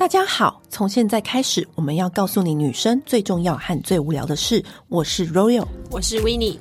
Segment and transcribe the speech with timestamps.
[0.00, 4.64] 大家好，从现在开始，我们要告诉你女生最重要和最无聊的事。
[4.88, 6.58] 我是 Royal，我是 Winnie。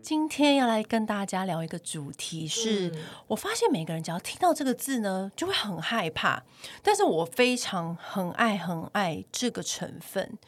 [0.00, 6.44] 今天要来跟大家聊一个主题是，是、嗯、我发现每个人只要听到这个字呢，就会很害怕。
[6.84, 10.38] 但是我非常很爱很爱这个成分，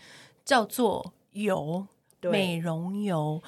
[0.44, 1.84] 叫做油，
[2.20, 3.42] 美容油。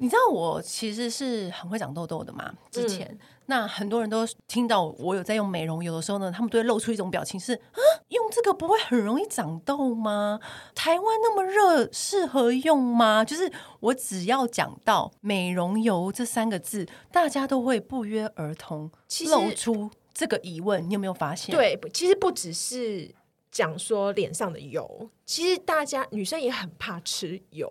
[0.00, 2.52] 你知道我其实是很会长痘痘的嘛？
[2.72, 10.38] 之前、嗯、那很多人都听到我有在用美容油的时候呢，他们都会露出一种表情是：啊，用这个不会很容易长痘吗？
[10.74, 13.24] 台湾那么热，适合用吗？
[13.24, 18.90] 就是我只要讲到美容油这三个字，大家都会不约而同
[19.30, 20.88] 露出这个疑问。
[20.88, 21.54] 你有没有发现？
[21.54, 23.14] 对，其实不只是。
[23.56, 27.66] 讲说脸上的油，其实大家女生也很怕吃油。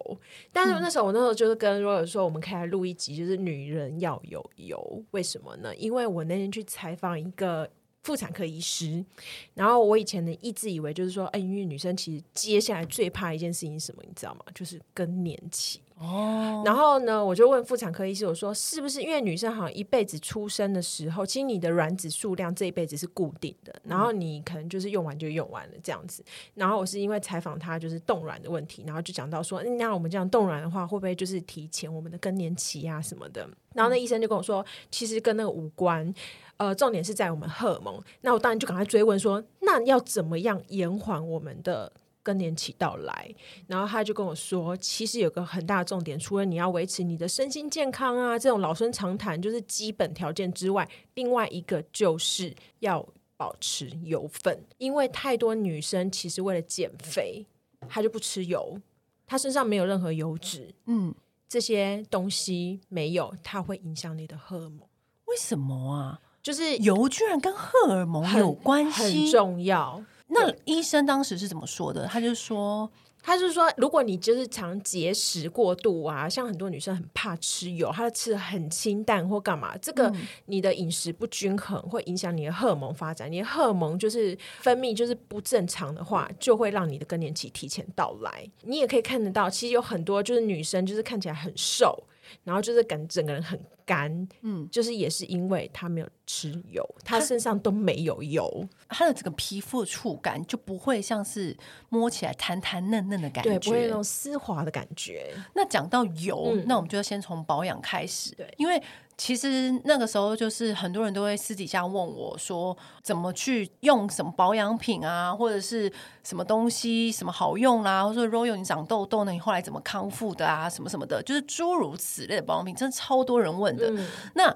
[0.52, 5.04] 但是那时候我那时候就是跟 Royal 说，我们可以来录一集，就是女人要有油。
[5.12, 5.76] 为什么呢？
[5.76, 7.70] 因为我那天去采访一个
[8.02, 9.06] 妇产科医师，
[9.54, 14.02] 然后我以前呢一直以为就是说，哎，因为女生其实接下来最怕一件事情是什么？
[14.08, 14.42] 你知道吗？
[14.56, 15.80] 就是更年期。
[15.98, 26.22] 哦，然后呢，我就问妇产科医师，我说是不是因为女生好像一辈子出生的时候，其实你的卵子数量这一辈子是固定的，然后你可能就是用完就用完了这样子。
[26.54, 33.48] 然后我是因为采访他就是冻卵的问题，然后就讲到说，那我们这样冻卵的话，会不会就是提前我们的更年期啊什么的？
[33.74, 36.14] 然后那医生就跟我说，其实跟那个无关，
[36.58, 37.98] 呃，重点是在我们荷尔蒙。
[38.20, 41.90] 那我当然就赶快追问说，那要怎么样延缓我们的？
[42.26, 43.32] 更年期到来，
[43.68, 57.46] 然后他就跟我说，其实有个很大的重点，除了你要维持你的身心健康啊，这种老生常谈就是基本条件之外，另外一个就是要保持油分，因为太多女生其实为了减肥，
[57.88, 58.82] 她就不吃油，
[59.28, 61.14] 她身上没有任何油脂，嗯，
[61.48, 64.80] 这些东西没有，它会影响你的荷尔蒙。
[65.26, 66.20] 为什么啊？
[66.42, 70.04] 就是油居然跟荷尔蒙有关系，很重要。
[70.28, 72.08] 那医生当时是怎么说的？
[72.08, 72.90] 他就说，
[73.22, 80.12] 他就说，如果你就是常节食过度啊，像很多女生很怕吃油，她吃的很清淡或干嘛，这个
[80.48, 88.50] 你的饮食不均衡会影响你的荷尔蒙发展，你的荷尔蒙就是分泌就是不正常的话，就会让你的更年期提前到来。
[88.64, 92.04] 你也可以看得到，其实有很多就是女生就是看起来很瘦，
[92.44, 98.68] 然后就是感整个人很干，嗯，就是也是因为他没有吃油，他身上都没有油。
[98.90, 101.56] 他的整个皮肤的触感就不会像是
[101.90, 105.34] 摸起来弹弹嫩嫩的感觉，对，不会有那种丝滑的感觉。
[105.54, 108.34] 那讲到油，嗯、那我们就要先从保养开始。
[108.36, 108.82] 对，因为
[109.18, 115.92] 其实那个时候就是很多人都会私底下问我说，怎么去用什么保养品啊，或者是
[116.24, 123.90] 什么东西什么好用啦、啊，或者说 Royal 你长痘痘呢，你后来怎么康复的啊，什么什么的，就是诸如此类的保养品，真的超多人问的。
[123.92, 124.56] 嗯、那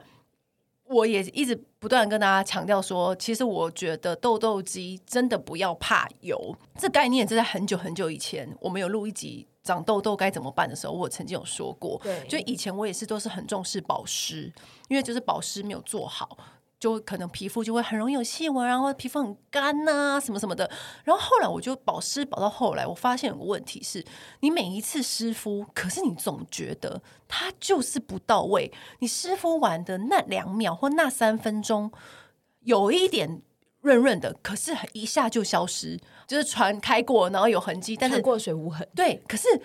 [0.90, 6.56] 我也一直不断跟大家强调说，其实我觉得痘痘肌真的不要怕油。
[6.78, 12.00] 这概念是在很久很久以前，我们有录一集长痘痘该怎么办的时候，我曾经有说过。
[12.04, 14.52] 对，就以前我也是都是很重视保湿，
[14.88, 16.36] 因为就是保湿没有做好。
[16.80, 20.70] 就可能皮肤就会很容易有细纹，然后皮肤很干呐、啊，什么什么的。
[21.04, 24.06] 然后后来我就保湿保到后来，我发现有个问题是，
[24.40, 28.72] 你每一次湿敷，可是你总觉得它就是不到位。
[29.00, 31.92] 你湿敷完的那两秒或那三分钟，
[32.62, 33.42] 有一点
[33.82, 38.88] 润润的，可是一下就消失，就是船开过，然后有痕迹，但是过水无痕。
[38.96, 39.62] 对，可是。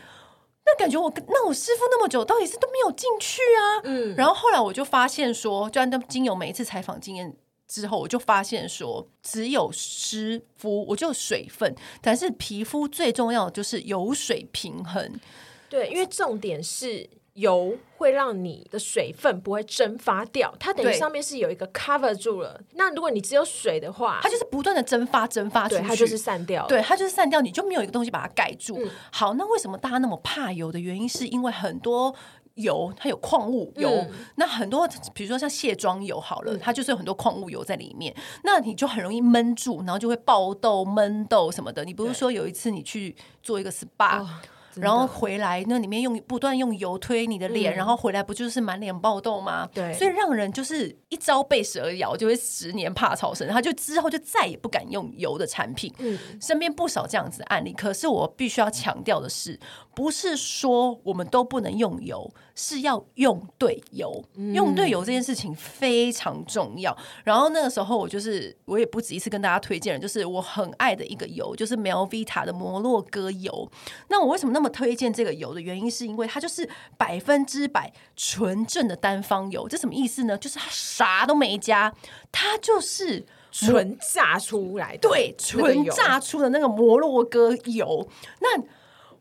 [0.66, 3.80] 那感觉我那我湿敷那么久，到底是都没有进去啊？
[3.84, 7.36] 嗯，然后后来我就发现说，就按照经由每一次采访经验
[7.68, 15.20] 之后，我就发现说，只有湿敷，我就水分，但是皮肤最重要的就是油水平衡。
[15.68, 17.08] 对，因为重点是。
[17.34, 22.60] 油会让你的水分不会蒸发掉，它等于上面是有一个 cover 住了。
[22.74, 26.66] 那如果你只有水的话，它就是不断的蒸发、蒸发出去，它就是散掉。
[26.68, 28.78] 对，它就是散掉，你就没有一个东西把它盖住。
[28.80, 32.14] 嗯、好，那为什么大家那么怕油的原因，是因为很多
[32.54, 38.14] 油它有矿物油，嗯、那很多比如说像卸妆油好了，嗯、它就是有很多矿物油在里面，
[38.44, 41.84] 那你就很容易闷住，然后就会爆痘、闷痘什么的。
[41.84, 44.20] 你不是说有一次你去做一个 SPA？
[44.20, 44.28] 哦
[44.76, 49.68] 然后回来，那里面用不断用油推你的脸，嗯、然后回来不就是满脸爆痘吗？
[49.72, 53.48] 对，所以让人就是一朝被蛇咬，就会十年怕草绳。
[53.48, 55.92] 他就之后就再也不敢用油的产品。
[55.98, 57.72] 嗯，身边不少这样子的案例。
[57.72, 59.58] 可是我必须要强调的是，
[59.94, 64.24] 不是说我们都不能用油，是要用对油。
[64.34, 66.96] 嗯、用对油这件事情非常重要。
[67.22, 73.70] 然后那个时候，我就是我也不止一次跟大家推荐了，就是我很爱的一个油，就是 Melvita 的摩洛哥油。
[74.08, 76.66] 那我为什么那么么推荐这个油的原因，是因为它就是
[76.96, 79.68] 百分之百纯正的单方油。
[79.68, 80.38] 这什么意思呢？
[80.38, 81.92] 就是它啥都没加，
[82.32, 83.22] 它就是
[83.52, 88.08] 纯榨出来的，对，纯榨出的那个摩洛哥油。
[88.40, 88.58] 那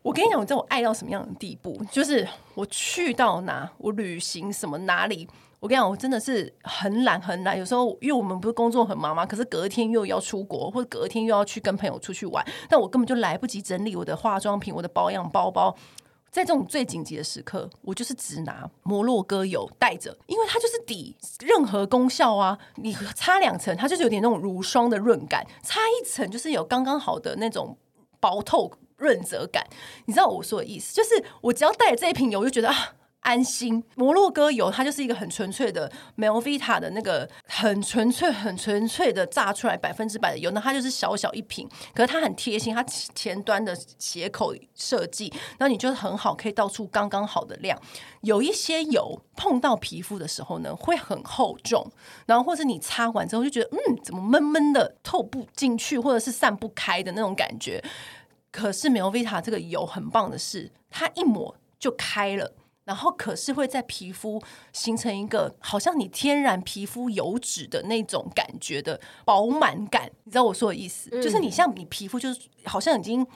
[0.04, 5.26] 我跟你讲，我知道我爱到什么样的地步，就是我去到哪，我旅行什么哪里。
[5.60, 7.58] 我跟你讲，我真的是很懒很懒。
[7.58, 15.74] 有时候，因为我们不是工作很忙嘛，可是隔天又要出国，或者隔天又要去跟朋友出去玩，但我根本就来不及整理我的化妆品、我的保养包包。
[16.30, 22.58] 在这种最紧急的时刻，我就是只拿摩洛哥油带着，因为它就是抵任何功效啊。
[22.74, 27.78] 你擦两层，它就是有点那种乳霜的润感；擦一层，就是有刚刚好的那种
[28.20, 28.70] 薄透
[29.04, 29.62] 润泽感。
[30.06, 30.94] 你知道我说的意思？
[30.94, 32.94] 就是我只要带这一瓶油，我就觉得啊。
[33.24, 47.80] 安心，摩洛哥油它就是一个很纯粹的 Melvita 的那个很纯粹、很纯粹的榨出来百分之百的油，那它就是小小一瓶，可是它很贴心，它前端的斜口设计，然后你就很好，可以倒出刚刚好的量。
[48.20, 51.90] 有一些油碰到皮肤的时候呢，会很厚重，
[52.26, 57.82] 然后或者你擦完之后就觉得嗯，怎么闷闷的透不进去，或者是散不开的那种感觉。
[58.54, 62.52] 可是 Melvita 这个油很棒的是，它一抹就开了。
[62.84, 64.40] 然后可是会在皮肤
[64.72, 71.08] 形成一个好像你天然皮肤油脂的那种感觉的饱满感，你知道我说的意思？
[71.10, 73.26] 嗯、就是你像你皮肤就是好像已经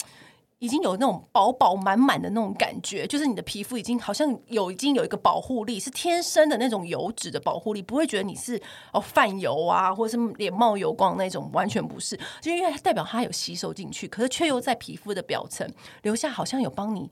[0.58, 8.60] 已经有那种饱饱满满的那种感觉，就是你的皮肤已经好像有已经有一个保护力，是天生的那种油脂的保护力，不会觉得你是
[8.92, 15.68] 哦泛油啊，或者是脸冒油光那种，完全不是，就因为它代表它有吸收进去，可是却又在皮肤的表层
[16.02, 17.10] 留下好像有帮你。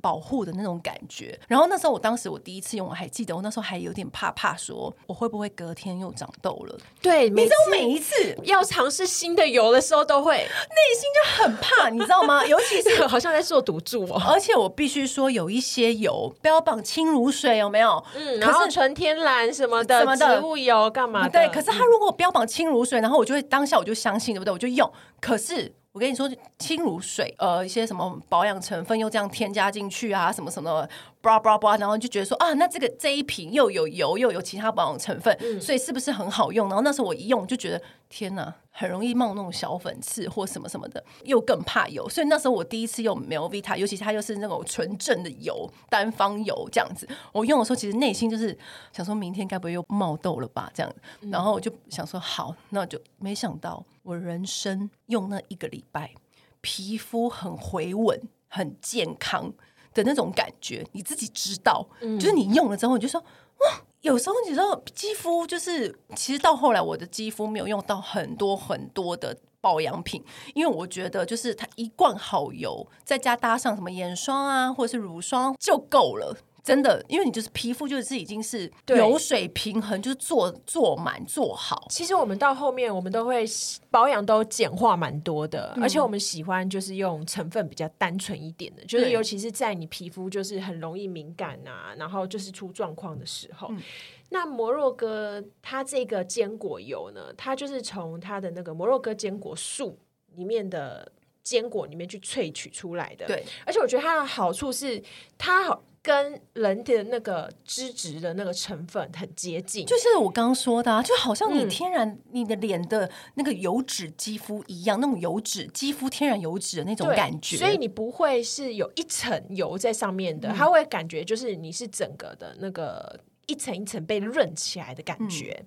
[0.00, 6.78] 保护的那种感觉，然后那时候我当时我第一次用，我还记得我那时候还有点怕怕，说我会不会隔天又长痘了？
[7.00, 12.44] 对，你知道每一次要尝试新的油的时候，都会内心就很怕，你知道吗？
[12.46, 14.20] 尤其是好像在做赌注哦。
[14.28, 18.02] 而且我必须说，有一些油标榜轻如水，有没有？
[18.14, 21.30] 嗯，然后纯天然什么的什么的植物油干嘛的？
[21.30, 24.52] 对，可是它如果标榜轻如水，然后我就会当下我就相信，对不对？
[24.52, 24.90] 我就用，
[25.20, 25.72] 可是。
[25.92, 26.26] 我跟你说，
[26.58, 30.88] 轻如水，呃，一些什么保养成分又这样添加进去啊，什么什么。
[31.22, 36.68] Bra bra bra，然后就觉得说啊，那这个这一瓶又有油又有其他保养成分，嗯，所以是不是很好用？
[36.68, 42.08] 然后那时候我一用就觉得天哪，很容易冒那种小粉刺或什么什么的，又更怕油。
[42.08, 47.08] 所以那时候我第一次用 Melvita，尤其它又是那种纯正的油，单方油这样子。
[47.32, 48.56] 我用的时候其实内心就是
[48.92, 50.70] 想说，明天该不会又冒痘了吧？
[50.74, 50.92] 这样，
[51.30, 56.12] 然后我就想说好，那就没想到我人生用那一个礼拜，
[56.60, 59.52] 皮肤很回稳，很健康。
[59.94, 70.24] 的那种感觉，你自己知道，嗯、就是你用了之后，你就说哇，有时候你知道肌肤就是，其实到后来我的肌肤没有用到很多很多的保养品，
[70.54, 76.36] 因为我觉得就是它一罐好油，再加搭上什么眼霜啊，或者是乳霜就够了。
[76.62, 81.86] 真的，因为你就是皮肤就是已经是油水平衡，就是做做满做好。
[81.90, 83.44] 其实我们到后面，我们都会
[83.90, 93.66] 保养都简化蛮多的，嗯，而且我们喜欢就是用成分比较单纯一点的，就是尤其是在你皮肤就是很容易敏感啊，然后就是出状况的时候。
[93.70, 93.82] 嗯，
[94.30, 99.98] 那摩洛哥它这个坚果油呢，它就是从它的那个摩洛哥坚果树
[100.36, 101.10] 里面的
[101.42, 103.26] 坚果里面去萃取出来的。
[103.26, 105.02] 对，而且我觉得它的好处是
[105.36, 105.82] 它好。
[106.02, 125.66] 跟人的那个脂质的那个成分很接近，就是我刚刚说的，啊，就好像你天然你的脸的那个油脂肌肤一样，嗯，那种油脂肌肤天然油脂的那种感觉，所以你不会是有一层油在上面的，嗯，它会感觉就是你是整个的那个一层一层被润起来的感觉，嗯。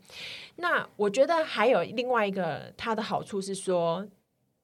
[0.57, 4.05] 那我觉得还有另外一个它的好处是说，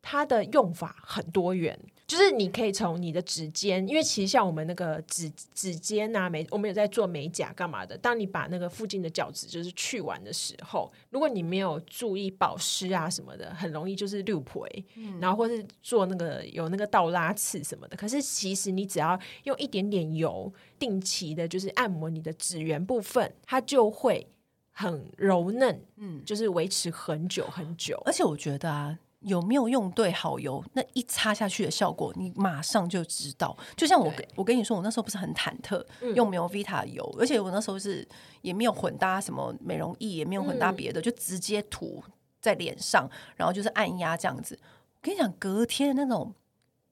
[0.02, 1.80] 它的用法很多元。
[2.12, 7.98] 就是你可以从你的指尖，因为其实像我们那个指指尖啊，美我们有在做美甲干嘛的。
[7.98, 17.96] 当你把那个附近的角质就是去完的时候，如果你没有注意保湿啊什么的，很容易就是六婆，嗯，然后或是做那个有那个倒拉刺什么的。
[17.96, 24.28] 可是其实你只要用一点点油，定期的就是按摩你的指缘部分，它就会
[24.74, 28.02] 很柔嫩，嗯，就是维持很久很久。
[28.04, 29.00] 而且我觉得啊。
[29.22, 30.64] 有没有用对好油？
[30.74, 33.56] 那一擦下去的效果，你马上就知道。
[33.76, 35.84] 就像我，我跟你说，我那时候不是很忐忑
[36.16, 38.08] 用没有 Vita 油，而且我那时候是
[38.42, 42.04] 也没有混搭什么美容液，也没有混搭别的，就直接涂
[42.40, 44.60] 在脸上，然后就是按压这样子。
[44.62, 46.34] 我跟你讲，隔天的那种。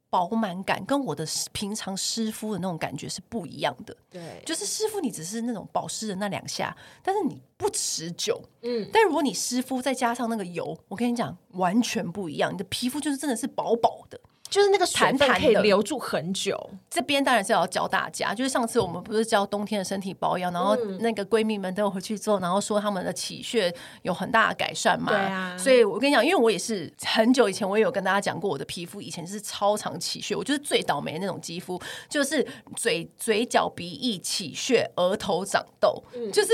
[0.10, 3.96] 饱满感跟我的平常湿敷的那种感觉是不一样的。
[4.10, 8.42] 对，就是湿敷你只是那种保湿的那两下，但是你不持久。
[8.62, 16.70] 嗯，但如果你湿敷再加上那个油，我跟你讲完全不一样，你的皮肤就是真的是薄薄的，就是那个水分可以留住很久。
[16.90, 25.12] 这边当然是要教大家，就是上次我们不是教冬天的身体保养，然后那个闺蜜们都有回去之后，然后说他们的起屑有很大的改善嘛。
[25.12, 31.80] 对啊，所以我跟你讲，因为我也是很久以前我也有跟大家讲过，我的皮肤以前是超常起屑，我就是最倒霉的那种肌肤，
[32.10, 36.54] 就是嘴嘴角鼻翼起屑，额头长痘，嗯、就是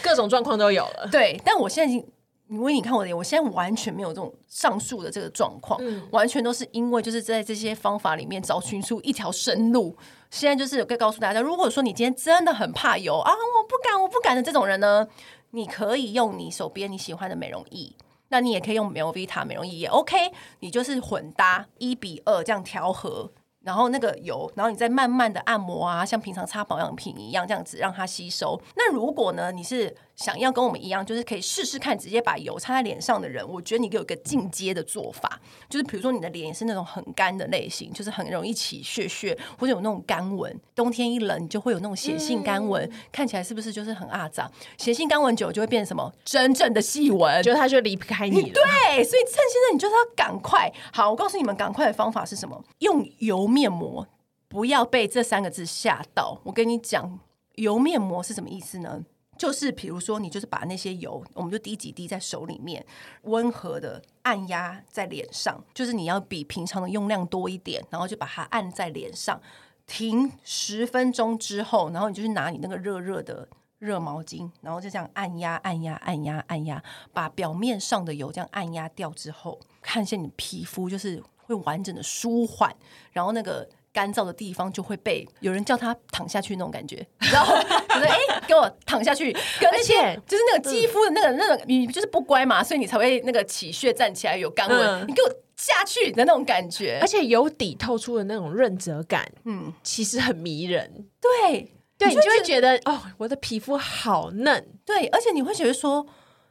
[0.00, 1.08] 各种状况都有了。
[1.10, 2.06] 对，但我现在已经。
[2.48, 9.96] 因为你看我的脸，我现在完全没有这种上述的这个状况，嗯、完全都是因为就是在这些方法里面找寻出一条生路。
[10.30, 15.06] 现在就是可以告诉大家，如果说你今天真的很怕油啊，我不敢，我不敢的这种人呢，
[15.50, 17.94] 你可以用你手边你喜欢的美容液，
[18.28, 20.16] 那你也可以用 Melvita 美容液也 OK，
[20.60, 23.30] 你就是混搭一比二这样调和。
[23.60, 28.58] 然后那个油，然后你再慢慢的按摩啊，像平常擦保养品一样，这样子让它吸收。
[28.76, 40.54] 那如果呢，你是想要跟我们一样，就是可以试试看，直接把油擦在脸上的人，我觉得你有一个进阶的做法，就是比如说你的脸也是那种很干的类型，就是很容易起屑屑，或者有那种干纹。
[40.74, 44.50] 冬天一冷，你就会有那种血性干纹，嗯、看起来是不是就是很阿杂？
[44.76, 46.12] 血性干纹久就会变成什么？
[46.24, 48.48] 真正的细纹，就它就离不开你了。
[48.52, 50.72] 对，所以趁现在你就是要赶快。
[50.92, 52.60] 好，我告诉你们，赶快的方法是什么？
[52.80, 54.04] 用油面膜，
[54.48, 56.40] 不要被这三个字吓到。
[56.42, 57.20] 我跟你讲，
[57.54, 59.04] 油面膜是什么意思呢？
[59.38, 62.84] 就是比如说，你就是把那些油，我们就滴几滴在手里面，
[63.22, 69.40] 温和的按压在脸上，就是你要比平常的用量多一点，然后就把它按在脸上，
[69.86, 82.74] 停十分钟之后，然后你就去拿你那个热热的热毛巾，然后就这样按压、按压、按压、按压，把表面上的油这样按压掉之后，看见你皮肤就是会完整的舒缓，
[83.12, 83.68] 然后那个。
[83.98, 87.56] 干燥的地方就会被有人叫他躺下去那种感觉，然后
[87.88, 89.32] 他说：“哎、欸，给我躺下去。”
[89.72, 94.78] 而且就是那个肌肤的那个、嗯、那个，你就是不乖嘛，所以你才会那个起屑站起来有干纹。
[94.78, 101.08] 嗯、你给我下去的那种感觉，而且有底透出的那种润泽感，嗯，其实很迷人。
[101.20, 104.64] 对，对你就会觉得哦，我的皮肤好嫩。
[104.84, 106.06] 对，而且你会觉得说：“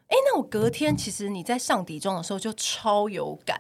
[0.10, 3.58] 哎、欸，那我隔天其实你在上底妆的时候就超有感，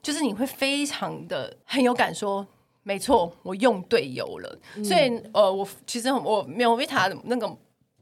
[0.00, 2.46] 就是你会非常的很有感说。”
[2.84, 7.56] 没错，我用对油了，嗯、所以呃，我其实我没有维塔那个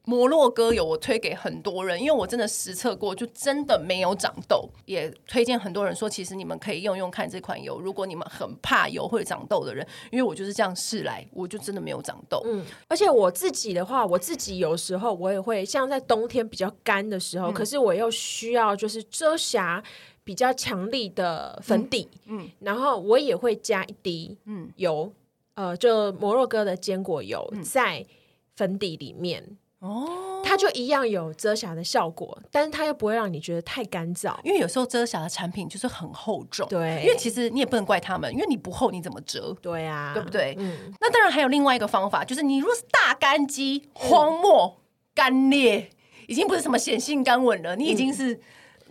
[0.06, 12.40] 摩洛哥油，我推给很多人，因为我真的实测过，就真的没有长痘，也推荐很多人说，其实你们可以用用看这款油，如果你们很怕油会长痘的人，因为我就是这样试来，我就真的没有长痘。
[12.46, 19.84] 嗯，而且我自己的话，我自己有时候我也会像在冬天比较干的时候，嗯、可是我又需要就是遮瑕。
[20.30, 24.38] 比较强力的粉底，嗯，嗯，然后我也会加一滴
[24.76, 25.12] 油，
[25.54, 28.06] 嗯、呃，就摩洛哥的坚果油在
[28.54, 29.44] 粉底里面，
[29.80, 39.52] 哦，它就一样有遮瑕的效果，但是它又不会让你觉得太干燥，因为有时候遮瑕的产品就是很厚重，对，因为其实你也不能怪他们，因为你不厚你怎么遮？
[39.60, 40.54] 对啊，对不对？
[40.60, 44.80] 嗯，那当然还有另外一个方法，就是你如果是大干肌、荒漠、
[45.12, 45.90] 干裂，
[46.28, 48.38] 已经不是什么显性干纹了，你已经是。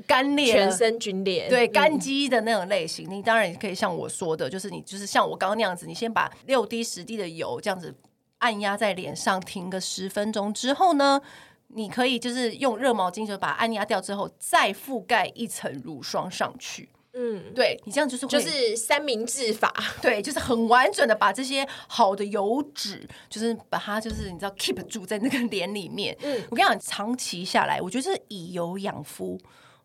[0.07, 7.93] 干裂，全身皲裂，对，干肌的那种类型，嗯、你当然也可以像我说的，就是你就是像我刚刚那样子，你先把六滴十滴的油这样子
[8.39, 11.21] 按压在脸上，停个十分钟之后呢，
[11.67, 16.89] 你可以就是用热毛巾就把它按压掉之后，再覆盖一层乳霜上去。
[17.13, 26.15] 嗯，对，你这样就是就是三明治法， 对，就是很完整的把这些好的油脂，就是把它就是你知道 keep 住在那个脸里面。
[26.21, 29.37] 嗯，我跟你讲，长期下来，我觉得是以油养肤。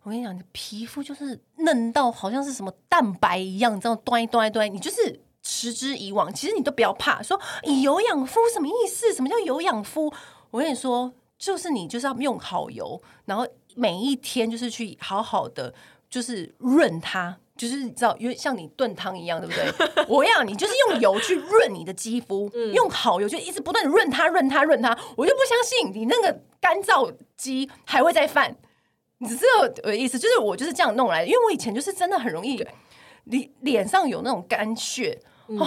[0.05, 6.33] 我跟你讲，你的皮肤就是嫩到好像是什么蛋白一样，这样端一端一端，你就是持之以往。
[6.33, 9.15] 其实你都不要怕，说以油养肤什么意思？
[9.15, 10.13] 什么叫油养肤？
[10.51, 15.73] 我跟你说，就是你就是要用好油，然后每一天就是去好好的
[16.11, 20.05] 就是润它，就是你知道，因为像你炖汤一样，对不对？
[20.07, 24.91] 我要你就是用油去润你的肌肤，嗯、用好油就一直不断的润它、润它、润它。
[25.17, 28.55] 我就不相信你那个干燥肌还会再犯。
[29.25, 32.65] 你知道我的意思，就是我就是这样弄来的，因为我以前就是真的很容易
[33.25, 35.67] 脸脸上有那种干屑、嗯、哦，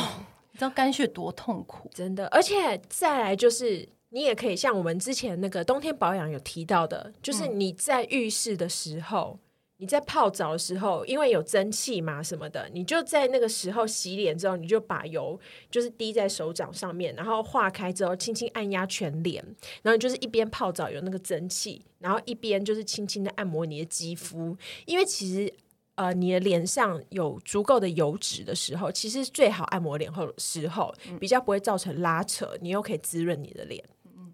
[0.51, 2.27] 你知道干屑多痛苦，真的。
[2.27, 9.31] 而且再来就是，你也可以像我们之前那个冬天保养有提到的，就是你在浴室的时候。
[9.33, 9.46] 嗯
[9.79, 19.43] 你在泡澡的时候，因为有蒸汽嘛什么的，你就在那个时候洗脸之后，你就把油就是滴在手掌上面，然后化开之后，轻轻按压全脸，
[19.83, 25.53] 然后你就是一边泡澡有那个蒸汽，然后一边就是轻轻的按摩你的肌肤，因为其实
[25.93, 33.83] 呃你的脸上有足够的油脂的时候，其实最好按摩脸后的时候，比较不会造成拉扯，你又可以滋润你的脸。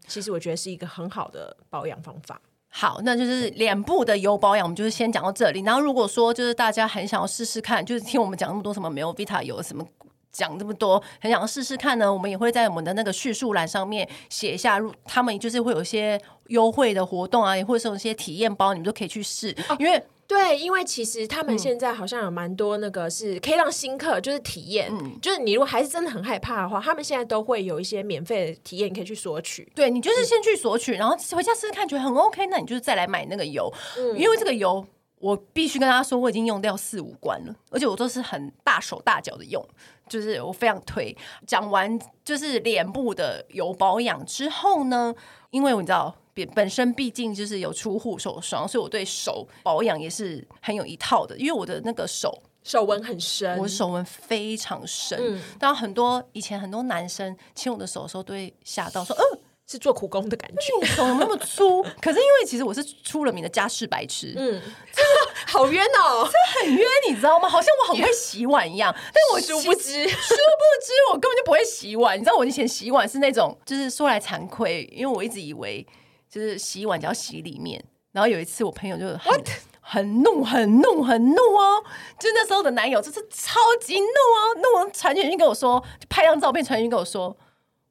[0.08, 2.42] 其实我觉得是一个很好的保养方法。
[2.75, 5.62] 好，那就是脸部的油保养，我们就是先讲到这里。
[5.62, 9.86] 然后如果说就是大家很想要试试看，就是听我们讲那么多什么美欧 Vita 油什么。
[10.32, 12.12] 讲这么多，很想要试试看呢。
[12.12, 19.56] 我们也会在我们的那个叙述栏上面写一下，他们就是会有一些优惠的活动啊，也或者是有一些体验包，你们都可以去试。
[19.70, 20.03] 哦、因为
[20.34, 29.72] 对，因为其实他们现在好像有蛮多那个是可以让新客就是体验，嗯、就是你如果还是真的很害怕的话，他们现在都会有一些免费的体验，你可以去索取。
[29.75, 34.84] 对，你就是先去索取，然后回家试试看，觉得很 OK，那你就是再来买那个油，嗯、因为这个油。
[35.24, 39.65] 我必须跟大家说，我已经用掉四五罐了，而且我都是很大手大脚的用，
[40.10, 41.15] 就是我非常推。
[41.48, 45.15] 讲完就是脸部的油保养之后呢，
[45.50, 51.38] 因为我知道本本身毕竟就是有出护手霜，所以我对手保养也是很有一套的。
[51.38, 59.39] 因为我的那个手手纹很深，我手纹非常深，嗯，当很多以前很多男生牵我的手的时候都会吓到说，嗯、呃。
[59.65, 64.62] 是做苦工的感觉，你手那么粗， 可是因为其实我是出了名的家事白痴，嗯，
[65.48, 67.48] 好冤哦，这很冤，你知道吗？
[67.48, 70.36] 好像我很会洗碗一样，但我殊不知，殊不
[70.84, 72.20] 知我根本就不会洗碗。
[72.20, 75.86] 你知道我以前洗碗是那种，就是说来惭愧，因为我一直以为
[76.29, 77.84] 就是洗碗只要洗里面。
[78.12, 79.43] 然后有一次我朋友就很
[79.82, 81.84] 很怒，很怒，很怒哦，
[82.20, 87.36] 就那时候的男友就是超级怒哦，怒完传简讯跟我说，就拍张照片传讯跟我说，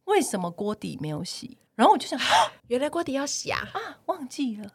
[0.04, 1.58] 为什么锅底没有洗？
[1.74, 2.18] 然后我就想，
[2.68, 3.60] 原来锅底要洗啊！
[3.72, 4.70] 啊，忘记了。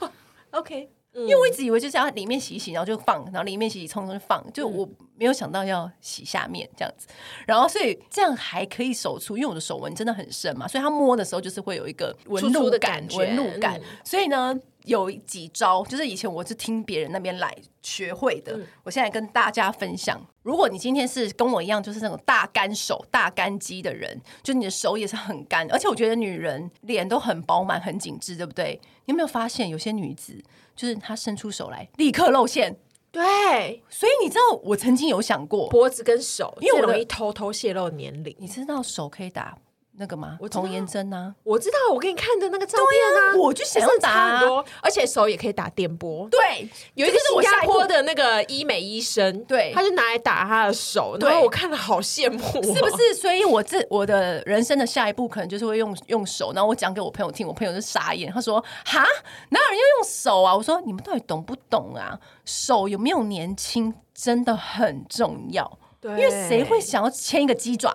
[0.52, 7.06] OK，、嗯、因为我一直以为就是要里面洗一洗，然后就放，然后里面洗洗冲冲就放，就我没有想到要洗下面这样子。
[7.46, 13.80] 然后所以这样还可以手触，因为我的手纹真的很深嘛，所以它摸的时候就是会有一个纹路的感觉，纹路感。
[14.04, 14.58] 所以呢。
[14.88, 18.56] 有几招，就是以前我是听别人那边来学会的。
[18.56, 28.80] 嗯、我现在跟大家分享，如果你今天是跟我一样，就是那种大干手、大干肌的人，就你的手也是很干，而且我觉得女人脸都很饱满、很紧致，对不对？
[29.04, 30.42] 你有没有发现有些女子，
[30.74, 32.76] 就是她伸出手来立刻露馅？
[33.10, 38.34] 对，所以你知道，我曾经有想过脖子跟手，因为我容易偷偷泄露年龄。
[38.38, 39.56] 你知道手可以打？
[39.98, 40.38] 那个吗？
[40.50, 46.28] 童颜针啊，我知道，我给你看的那个照片啊，我就想要打很多，而且手也可以打电波。
[46.30, 53.14] 对，有一个新加坡的那个医美医生，对，他就拿来打他的手，然后我看了好羡慕，是不是？
[53.14, 59.04] 所以我这我的人生的下一步可能就是会用用手，然后我讲给我朋友听，我朋友就傻眼，他说：“哈，
[59.50, 62.18] 哪有人要用手啊？”我说：“你们到底懂不懂啊？
[62.44, 67.94] 手有没有年轻真的很重要，对，因为谁会想要牵一个鸡爪？”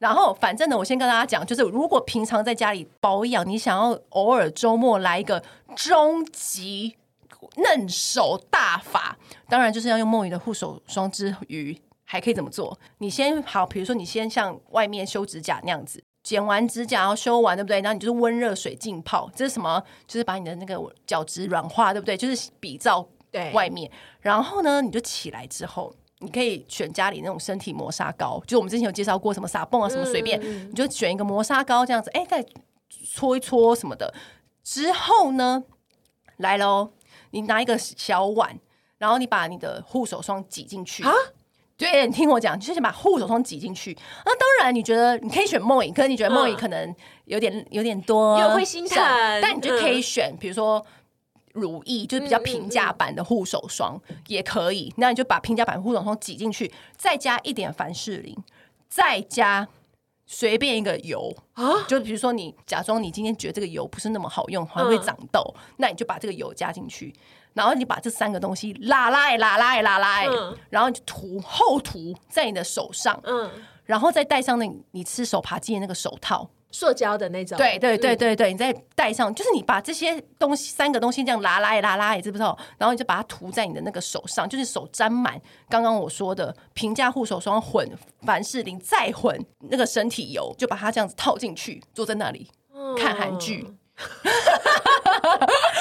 [0.00, 5.42] 然后，反正呢，我先跟大家讲，就是如果平常在家里保养，你想要偶尔周末来一个
[5.76, 6.96] 终极
[7.56, 12.78] 嫩手大法，当然就是要用梦怡的护手霜之余，还可以怎么做？
[12.96, 17.82] 你先好，比如说你先像外面修指甲那样子，剪完指甲要修完，对不对？
[17.82, 19.82] 然后你就是温热水浸泡，这是什么？
[20.06, 22.16] 就是把你的那个角质软化，对不对？
[22.16, 23.90] 就是比照对外面。
[24.20, 25.94] 然后呢，你就起来之后。
[26.22, 32.46] 你可以选家里那种身体磨砂膏，就我们之前有介绍过什么撒泵啊，什么随便，嗯、你就选一个磨砂膏这样子，哎、欸，再
[33.10, 34.12] 搓一搓什么的。
[34.62, 35.64] 之后呢，
[36.36, 36.90] 来喽，
[37.30, 38.58] 你拿一个小碗，
[38.98, 41.10] 然后你把你的护手霜挤进去啊。
[41.78, 43.96] 对，你听我讲，就先把护手霜挤进去。
[44.26, 48.98] 那当然，你觉得你可以选梦影，可是你觉得梦影可能有点有点多，又会心疼，
[49.40, 50.86] 但你就可以选，比、嗯、如说。
[51.60, 58.36] 乳液就是比较平价版的护手霜也可以，那你就把平价版护手霜挤进去，再加一点凡士林，
[58.88, 59.68] 再加
[60.26, 61.36] 随便一个油。
[61.52, 67.14] 啊，就比如说你假装你今天觉得这个油不是那么好用，还会长痘，嗯、那你就把这个油加进去，
[67.52, 73.50] 然后你把这三个东西拉拉拉拉拉拉，嗯、然后你就涂厚涂在你的手上，嗯，
[73.84, 76.48] 然后再戴上那你吃手扒鸡的那个手套。
[76.70, 82.56] 塑胶的那种，对对对对对，嗯、你再戴上，就是你把这些东西三个东西这样拉拉一拉拉，你知不知道？
[82.78, 87.90] 然后你就把它涂在你的那个手上，就是手沾满刚刚我说的平价护手霜混
[88.22, 89.38] 凡士林，再混
[89.70, 93.66] 那个身体油，就把它这样子套进去，坐在那里、嗯、看韩剧。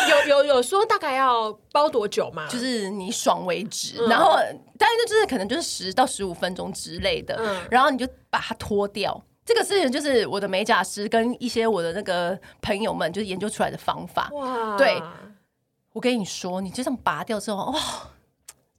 [0.10, 2.47] 有有有说大概要包多久吗？
[2.49, 4.36] 就是你爽为止，嗯、然后
[4.78, 9.23] 但是就是可能就是十到十五分钟之类的，嗯、然后你就把它脱掉。
[9.50, 14.30] 这个事情就是我的美甲师跟一些我的那个朋友们就是研究出来的方法。
[14.32, 14.78] 哇！
[14.78, 15.02] 对，
[15.92, 17.80] 我跟你说，你就这样拔掉之后，哇，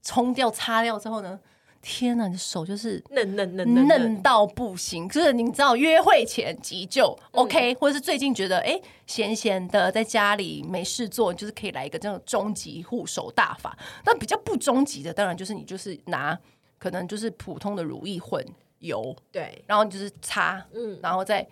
[0.00, 1.40] 冲掉、擦掉之后呢，
[1.82, 5.08] 天哪，你的手就是嫩嫩嫩嫩，嫩到不行。
[5.08, 13.76] 就是你知道，约会前急救、嗯、OK，或者是最近觉得哎闲闲的在家里没事做，就是可以来一个这种终极护手大法。
[14.04, 16.38] 那比较不终极的，当然就是你就是拿
[16.78, 18.46] 可能就是普通的如意混。
[18.80, 21.46] 油，对，然后你就是擦，嗯，然后再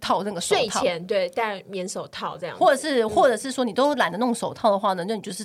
[0.00, 5.44] 套那个手套，睡前对戴棉手套这样，或者是或者是说你都懒得弄手套的话呢，那你就是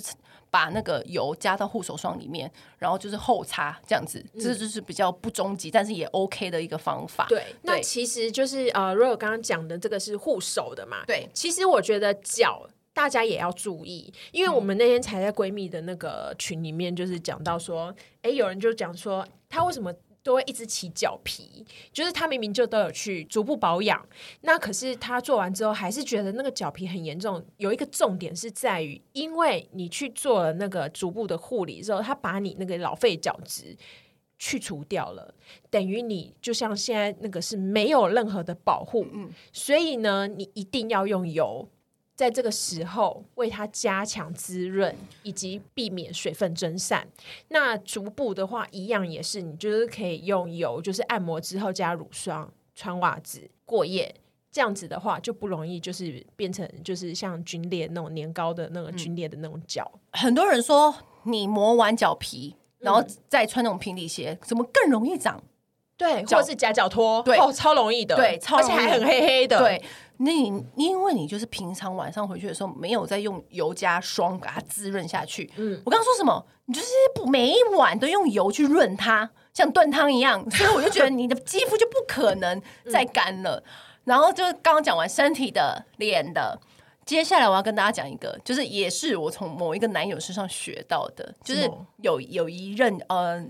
[0.50, 7.26] 把那个油加到护手霜里面，然后就是后擦这样子，这就是比较不终极，但是也 OK 的一个方法。
[7.28, 19.92] 对，那其实就是呃，如果刚刚讲的这个是护手的嘛，对，其实我觉得脚大家也要注意，因为我们那天才在闺蜜的那个群里面就是讲到说，哎，有人就讲说她为什么。
[20.28, 24.06] 都会一直起脚皮，就是他明明就都有去逐步保养，
[24.42, 27.42] 那可是他做完之后还是觉得那个脚皮很严重。
[27.56, 33.74] 有一个重点是在于，因为你去做了那个足部的护理之后，他把你那个老废角质
[34.38, 35.34] 去除掉了，
[35.70, 39.06] 等于你就像现在那个是没有任何的保护。
[39.10, 41.66] 嗯，所以呢，你一定要用油。
[42.18, 47.06] 在这个时候，为它加强滋润，以及避免水分蒸散。
[47.46, 54.12] 那足部的话，一样也是，你就是可以用油，就是按摩之后加乳霜，穿袜子过夜，
[54.50, 59.88] 这样子的话就不容易就是变成就是像皲裂那种年糕的那个皲裂的那种脚。
[60.10, 60.20] 嗯。
[60.20, 65.40] 很多人说，你磨完脚皮，然后再穿那种平底鞋，怎么更容易长？
[65.96, 69.80] 对，或者是夹脚拖，对，哦，超容易的，对，而且还很黑黑的，对。
[70.18, 75.50] 那你因为你就是平常晚上回去的时候没有再用油加霜给它滋润下去。
[75.56, 76.44] 嗯，我刚刚说什么？
[76.66, 83.62] 你就是不每一晚都用油去润它，像炖汤一样，所以我就觉得你的肌肤就不可能再干了。
[83.64, 83.70] 嗯、
[84.04, 86.60] 然后就刚刚讲完身体的、脸的，
[87.06, 91.70] 接下来我要跟大家讲一个，就是也是我从某一个男友身上学到的，就是
[92.02, 93.44] 有有一任呃。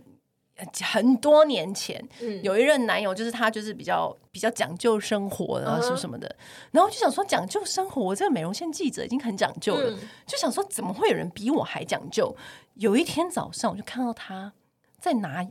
[0.82, 6.28] 很多年前，嗯、有一任男友，就是他，就是比较比较讲究生活的，什么什么的。
[6.28, 6.68] Uh huh.
[6.72, 12.34] 然后就想说，讲究生活，我这个美容线记者已经很讲究了，嗯、就想说，怎么会有人比我还讲究？
[12.74, 14.52] 有一天早上，我就看到他
[15.00, 15.46] 在拿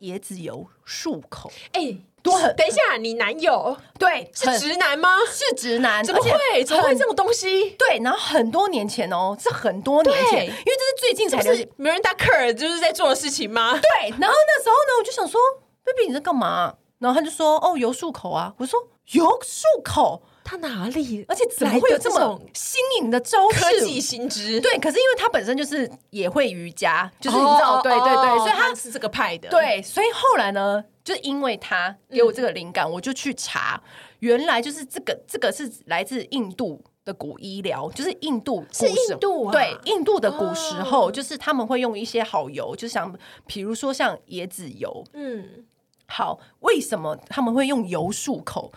[0.00, 2.00] 椰子油漱口，哎、欸。
[2.22, 5.16] 多很，等一下，你男友对是直男吗？
[5.30, 6.64] 是直男，怎么会？
[6.64, 7.70] 怎么会这种东西？
[7.70, 11.68] 对，然后很多年前哦，是很多年前，因为这是最近才流行。
[11.78, 13.72] Miranda Kerr 就是在做的事情吗？
[13.72, 15.40] 对，然后那时候呢，我就想说
[15.84, 16.74] ，baby 你在干嘛？
[16.98, 18.52] 然后他就说，哦，油漱口啊。
[18.58, 18.78] 我说
[19.12, 20.22] 油漱口。
[20.42, 21.24] 他哪里？
[21.28, 23.60] 而且怎么会有这么新颖的招式？
[23.60, 24.60] 科技新知。
[24.60, 29.48] 对，可是因为他本身就是也会瑜伽，就是你知道，对对对，所以他是这个派的。
[29.48, 33.82] 对，所以后来呢，就因为他给我这个灵感，我就去查，
[34.20, 43.12] 原来就是这个这个是来自印度的古医疗，就是印度是印度啊，对，印度的古时候，就是他们会用一些好油，就像
[43.44, 45.04] 比如说像椰子油。
[45.14, 45.64] 嗯，
[46.06, 48.72] 好，为什么他们会用油漱口？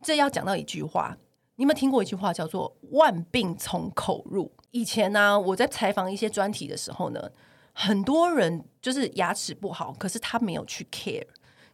[0.00, 1.16] 这要讲到一句话，
[1.56, 4.52] 你有没有听过一句话叫做“万病从口入”？
[4.70, 7.28] 以前呢、啊，我在采访一些专题的时候呢，
[7.72, 11.26] 很多人就是牙齿不好，可是他没有去 care，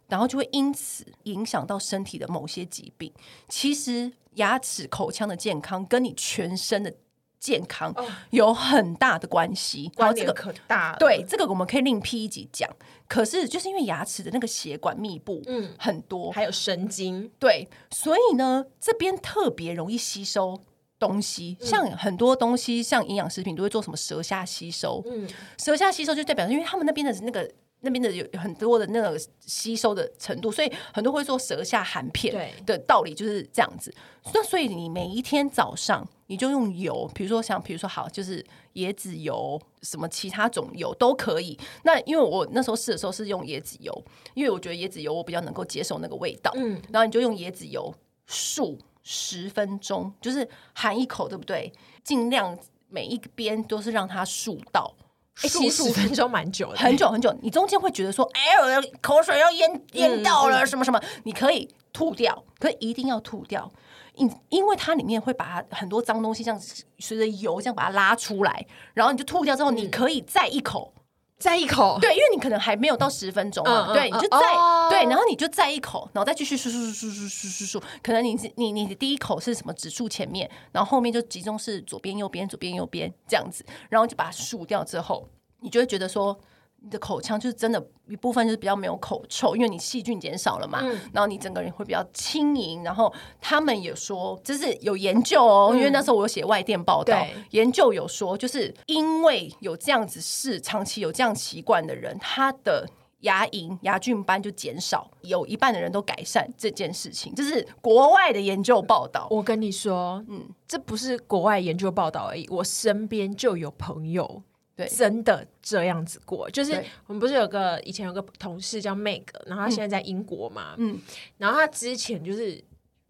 [0.09, 3.12] 然后就会因此影响到身体的某些疾病。
[3.49, 6.95] 其实牙齿、口腔的健康跟你全身的。
[7.38, 7.95] 健康
[8.31, 10.99] 有很大的关系，关联可大了。
[10.99, 12.69] 对，这个我们可以另辟一集讲。
[13.07, 20.59] 可是就是因为牙齿的那个血管密布，嗯，很多，还有神经，对，所以呢，这边特别容易吸收
[20.99, 21.57] 东西。
[21.61, 27.49] 嗯、像很多东西，像营养食品都会做什么舌下吸收，嗯，舌下吸收就代表，因为他们那边的那个
[27.81, 33.95] 那边的有很多的那个吸收的程度，所以很多会说舌下含片的道理就是这样子。
[34.35, 36.07] 那所以你每一天早上。
[36.29, 41.57] 你就用油，比如说像，比如说好，就是椰子油，什么其他种油都可以。
[41.85, 46.51] 那因为我那时候试的时候是用椰子油，因为我觉得椰子油我比较能够接受那个味道。
[46.57, 47.95] 嗯，然后你就用椰子油
[48.29, 51.73] 漱十分钟，就是含一口，对不对？
[52.03, 52.59] 尽量
[52.89, 54.93] 每一边都是让它漱到。
[55.42, 57.35] 欸、其实十分钟蛮久的，很久很久。
[57.42, 63.70] 你中间会觉得说，哎，我的口水要淹淹到了，什么什么，你可以吐掉，可一定要吐掉。
[64.14, 66.59] 因因为它里面会把它很多脏东西，这样
[66.99, 70.96] 随着油这样把它拉出来，然后你就吐掉之后，你可以再一口，嗯、
[71.38, 74.40] 再一口，对，因为你可能还没有到十分钟嘛，对，你就再
[74.88, 85.29] 对，然后你就再一口，然后再继续数数数数数数数，可能你你你的第一口是什么指数前面，然后后面就集中是左边右边左边右边这样子，然后就把它数掉之后，
[85.61, 86.38] 你就会觉得说。
[86.81, 90.81] 你的口腔就是真的，一部分就是比较没有口臭，因为你细菌减少了嘛。
[90.83, 92.85] 嗯、然后你整个人会比较轻盈。
[92.85, 102.89] 然后他们也说，就是有研究哦，嗯、因为那时候我有写外电报道，研究有说，就是因为有这样子是长期有这样习惯的人，他的
[103.23, 107.35] 牙龈、牙菌斑就减少，有一半的人都改善这件事情。
[107.35, 109.27] 这是国外的研究报道。
[109.31, 114.43] 我跟你说，嗯，这不是国外研究报道而已，我身边就有朋友。
[114.77, 116.73] 对，真的这样子过，就是
[117.07, 121.01] 我们不是有个以前有个同事叫 Meg，然后他现在在英国嘛，嗯，
[121.39, 122.62] 然后他之前就是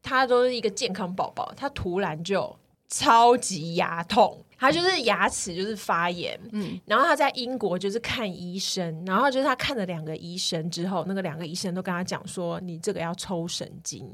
[0.03, 2.57] 他都是一个健康宝宝，他突然就
[2.89, 4.43] 超级牙痛。
[4.59, 14.11] 他就是牙齿就是发炎，嗯，然后他在英国就是看医生，然后就是他看了两个医生之后，那个两个医生都跟他讲说，你这个要抽神经。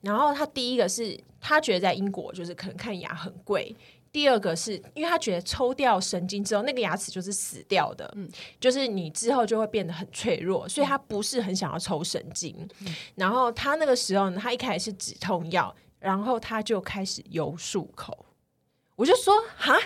[0.00, 3.72] 然后他第一个是他觉得在英国就是可能看牙很贵，
[4.16, 8.26] 第二个是因为他觉得抽掉神经之后，那个牙齿就是死掉的，嗯，
[8.58, 12.66] 就是你之后就会变得很脆弱，所以他不是很想要抽神经。
[12.80, 18.24] 嗯，然后他那个时候呢，他一开始是止痛药，然后他就开始游漱口。
[18.94, 19.78] 我就说哈，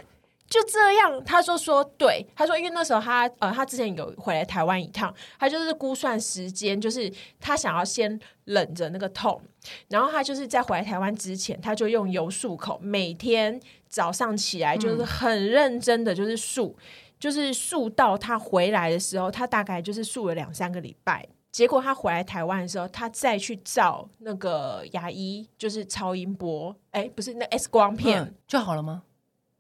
[0.48, 1.24] 就这样。
[1.24, 9.42] 他说说对，他说因为那时候他呃，他之前有回来台湾一趟，他就是估算时间，就是他想要先忍着那个痛，
[9.88, 16.74] 然后他就是在回来台湾之前，他就用油漱口，每天早上起来就是很认真的就是漱，嗯、
[17.18, 21.28] 就是漱到他回来的时候，他大概就是漱了两三个礼拜。
[21.52, 29.02] 结果他回来台湾的时候，他再去照那个牙医，就是超音波，哎，不是那 X 光片，嗯，就好了吗？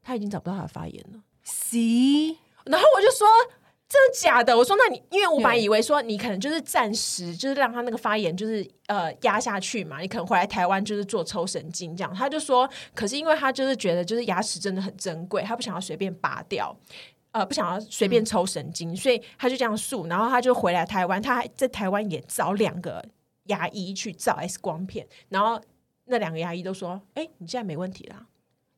[0.00, 1.20] 他已经找不到他的发炎了。
[1.42, 3.26] C，然后我就说
[3.90, 4.56] 真的假的？
[4.56, 12.14] 我说那你，因为我本来以为说你可能就是暂时就是让他那个发炎就是呃压下去嘛，你可能回来台湾就是做抽神经这样。
[12.14, 16.74] 他就说，可是因为他就是觉得就是牙齿真的很珍贵，他不想要随便拔掉。
[17.32, 23.04] 呃，不想要随便抽神经，嗯、所以他就这样竖，然后他就回来台湾，他还在台湾也找两个
[23.44, 25.60] 牙医去照 X 光片，然后
[26.06, 28.26] 那两个牙医都说：“哎，你现在没问题啦。”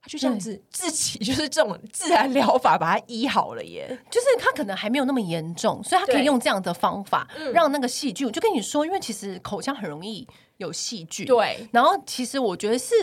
[0.02, 8.26] 他就这样子自己 就是这种自然疗法把它医好了耶，就是他可能还没有那么严重，所以他可以用这样的方法让那个细菌。
[8.26, 10.26] 我就跟你说，因为其实口腔很容易
[10.58, 11.68] 有细菌，对。
[11.72, 12.94] 然后其实我觉得是。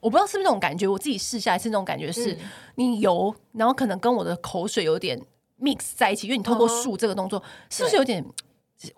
[0.00, 2.38] 我不知道是不是这种感觉，我自己试下来是那种感觉，是
[2.76, 5.20] 你油，然后可能跟我的口水有点
[5.60, 8.24] mix 在一起，因为你透过漱这个动作，是不是有点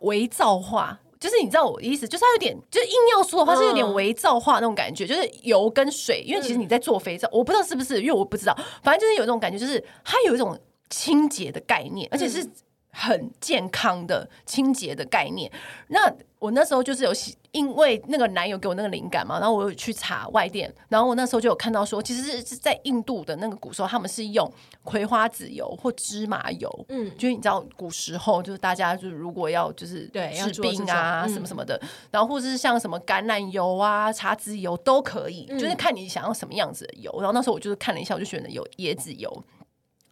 [0.01, 1.01] 微造化？
[1.21, 12.45] 就是你知道我的意思，就是它有点，就是硬要说的话是有点微皂化那种感觉，就是油跟水，因为其实你在做肥皂，我不知道是不是，因为我不知道，反正就是有一种感觉，就是它有一种清洁的概念，而且是。
[12.93, 15.49] 很健康的清洁的概念。
[15.91, 17.13] 那我那时候就是有，
[17.53, 24.51] 因为那个男友给我那个灵感嘛，然后我有去查外电，然后我那时候就有看到说，其实是在印度的那个古时候，他们是用
[24.85, 26.87] 葵花籽油或芝麻油。
[26.89, 37.13] 嗯，就是你知道古时候就是大家就是如果要就是对治病啊什么什么的，然后或者是像什么橄榄油啊、茶籽油都可以，就是看你想要什么样子的油。
[37.19, 39.45] 然后那时候我就是看了一下，我就选了有椰子油。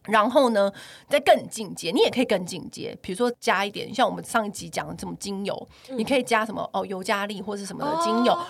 [0.09, 0.71] 然后呢，
[1.07, 8.45] 再更进阶，你也可以更进阶，比如说加一点，像我们上一集讲的这种精油，嗯、你可以加什么哦，尤加利或是什么的精油，哦、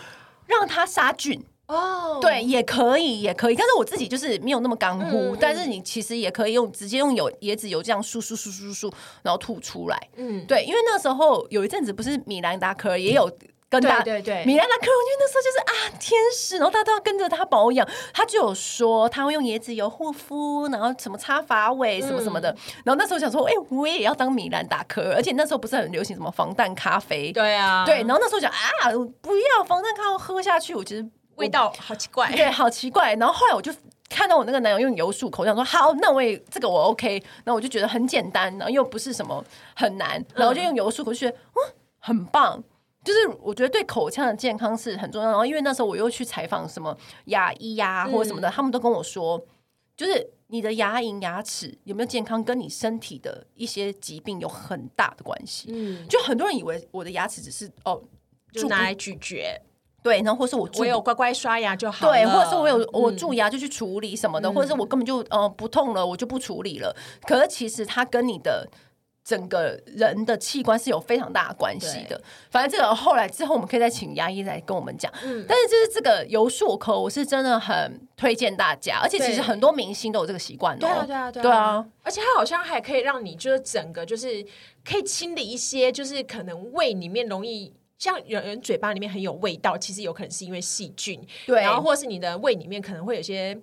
[0.46, 2.20] 让它杀菌哦。
[2.22, 3.56] 对，也可以，也可以。
[3.56, 8.92] 但是我自己就是没有那么干乎，嗯、但是你其实也可以用直接用油椰子油这样漱漱漱漱漱，
[9.22, 9.98] 然后吐出来。
[10.16, 13.32] 嗯，对，因为那时候有一阵子不是米兰达可也有。
[13.70, 28.90] 嗯跟大对对对，米兰达克隆，因为那时候就是啊天使，然后大家都要跟着他保养，他就有说他会用椰子油护肤，然后什么擦发尾什么什么的，嗯、然后那时候想说，哎、欸，我也要当米兰达克，而且那时候不是很流行什么防弹咖啡，对啊，对，然后那时候想啊，
[29.22, 33.72] 不要防弹咖啡喝下去，我觉得味道好奇怪，对，好奇怪，然后后来我就
[34.10, 42.64] 看到我那个男友用油漱口，想说好，那我也这个我 OK，然后我就觉得很简单，然后又不是什么很难，然后就用油漱口，就觉得嗯很棒。
[43.02, 49.42] 就是我觉得对口腔的健康是很重要，然后因为那时候我又去采访什么牙医呀、啊、或者什么的，嗯、他们都跟我说，
[49.96, 55.70] 就是你的牙龈、牙齿有没有健康，跟你身体的一些疾病有很大的关系。
[55.72, 58.02] 嗯，就很多人以为我的牙齿只是哦，
[58.52, 59.62] 就拿来咀嚼，
[60.04, 66.94] 对，然后或是我我有乖乖刷牙就好，对，或者是我有我蛀牙就去处理什么的，嗯、或者是我根本就呃不痛了，我就不处理了。
[67.22, 68.70] 可是其实它跟你的。
[69.24, 72.20] 整个人的器官是有非常大的关系的。
[72.50, 75.12] 反正这个后来之后，我们可以再请牙医来跟我们讲。
[75.24, 79.00] 嗯，但是就是这个油漱口，我是真的很推荐大家。
[79.04, 80.80] 而且其实很多明星都有这个习惯哦。
[80.80, 81.86] 对啊，对啊，对啊。
[82.02, 84.44] 而且它好像还可以让你就是整个就是
[84.84, 91.22] 可以清理一些，就是可能胃里面容易像有人嘴巴里面很有味道，其实有可能是因为细菌。
[91.46, 93.62] 对，然后或是你的胃里面可能会有些哇。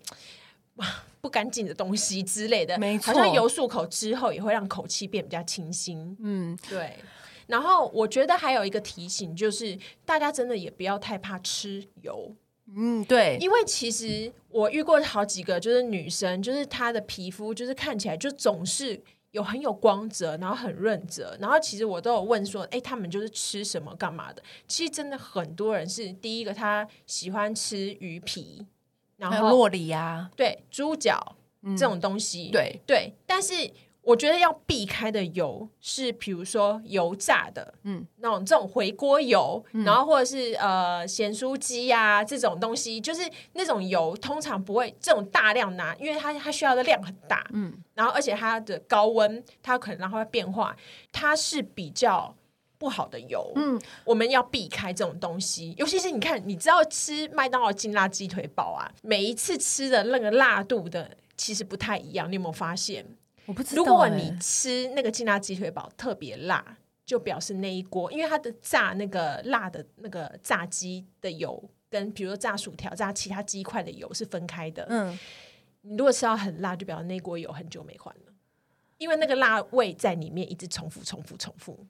[1.21, 3.13] 不干净的东西之类的，没错。
[3.13, 6.17] 好像油漱口之后也会让口气变比较清新。
[6.21, 6.97] 嗯，对。
[7.49, 12.35] 然后我觉得还有一个提醒就是，大家真的也不要太怕吃油。
[12.75, 13.39] 嗯，对。
[13.41, 21.37] 因为其实我遇过好几个，就是女生，就是她的皮肤就是看起来就总是有很有光泽，然后很润泽。
[21.41, 24.43] 然后其实我都有问说，哎，他们就是吃什么干嘛的？
[24.69, 28.67] 其实真的很多人是第一个，他喜欢吃鱼皮。
[29.17, 31.37] 然后酪梨呀，对，猪脚
[31.77, 33.15] 这种东西，对对。
[33.27, 33.55] 但是
[34.03, 50.77] 我觉得要避开的油是，比如说油炸的，嗯，那种这种回锅油，嗯、然后或者是呃咸酥鸡呀这种东西，就是那种油通常不会这种大量拿，因为它它需要的量很大，嗯，然后而且它的高温，它可能然后会变化，
[51.11, 52.33] 它是比较
[52.79, 63.07] 不好的油，嗯，我们要避开这种东西，尤其是你看，你知道吃麦当劳劲辣鸡腿堡啊，每一次吃的那个辣度的其实不太一样，你有没有发现？
[63.47, 63.87] 我不知道、欸。
[63.87, 74.85] 如果你吃那个劲辣鸡腿堡特别辣，就表示那一锅，因为它的炸那个辣的那个炸鸡的油，跟比如说炸薯条、炸其他鸡块的油是分开的。
[74.91, 75.17] 嗯，
[75.83, 78.33] 你如果吃到很辣，就表示那锅油很久没换了，
[78.99, 81.87] 因为那个辣味在里面一直重复、重复、重复。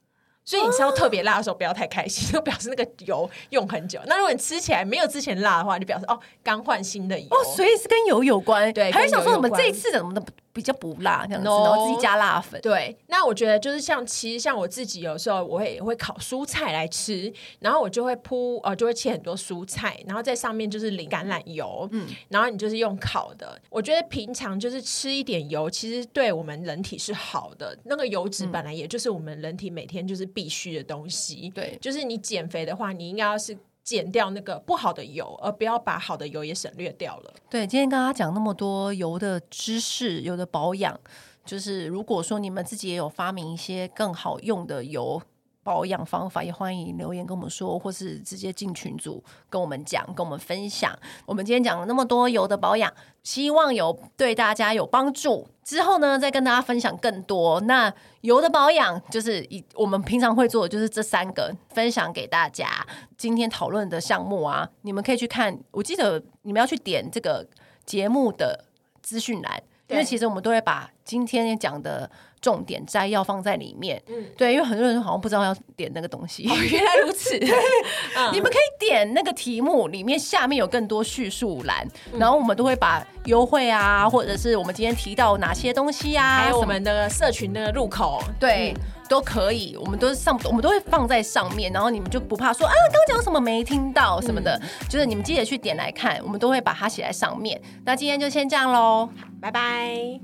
[0.46, 4.00] 所以你吃到特别辣的时候，不要太开心，就表示那个油用很久。
[4.06, 7.26] 那如果你吃起来没有之前辣的话，就表示哦，刚换新的油。
[7.30, 8.72] 哦，所以是跟油有关。
[8.72, 10.22] 对，还是想说我们这一次怎么的？
[10.56, 12.58] 比较不辣这样子，no, 然后自己加辣粉。
[12.62, 23.60] 对，那我觉得就是像，其实像我自己有时候我会会烤蔬菜来吃，然后我就会铺呃，就会切很多蔬菜，然后在上面就是淋橄榄油，嗯，然后你就是用烤的。
[23.68, 27.78] 我觉得平常就是吃一点油，其实对我们人体是好的。
[27.84, 31.50] 那个油脂本来也就是我们人体每天就是必须的东西。
[31.54, 33.54] 对、嗯，就是你减肥的话，你应该要是。
[33.86, 37.32] 减掉那个不好的油，而不要把好的油也省略掉了。
[37.48, 41.00] 对，今天跟大家讲那么多油的知识，油的保养，
[41.44, 45.22] 就是如果说你们自己也有发明一些更好用的油。
[45.66, 50.96] 保养方法也欢迎留言跟我们说，或是直接进群组跟我们讲，跟我们分享。
[51.24, 52.92] 我们今天讲了那么多油的保养，
[53.24, 55.48] 希望有对大家有帮助。
[55.64, 57.60] 之后呢，再跟大家分享更多。
[57.62, 62.86] 那油的保养就是以我们平常会做的，就是这三个分享给大家。
[63.18, 65.58] 今天讨论的项目啊，你们可以去看。
[65.72, 67.44] 我记得你们要去点这个
[67.84, 68.64] 节目的
[69.02, 72.10] 资讯栏，因为其实我们都会把今天讲的。
[72.38, 77.36] 重点摘要放在里面，嗯，对，因为很多人好像不知道要点那个东西，哦、 原来如此。
[77.36, 97.60] 嗯、你们可以点那个题目里面下面有更多叙述栏，嗯、然后我们都会把优惠啊，或者是我们今天提到哪些东西啊，还有我们的社群的入口，对，嗯、都可以，我们都是上，我们都会放在上面，然后你们就不怕说啊，刚讲什么没听到什么的，嗯、就是你们记得去点来看，我们都会把它写在上面。
[97.84, 99.08] 那今天就先这样喽，
[99.40, 100.20] 拜拜。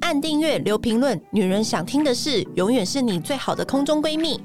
[0.00, 4.40] 按订阅，留评论，女人想听的事，永远是你最好的空中闺蜜。